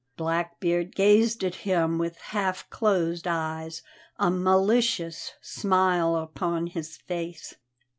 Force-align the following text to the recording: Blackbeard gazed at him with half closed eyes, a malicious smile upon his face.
Blackbeard 0.17 0.95
gazed 0.95 1.43
at 1.43 1.53
him 1.61 1.99
with 1.99 2.17
half 2.33 2.67
closed 2.71 3.27
eyes, 3.27 3.83
a 4.17 4.31
malicious 4.31 5.33
smile 5.41 6.15
upon 6.15 6.65
his 6.65 6.97
face. 6.97 7.53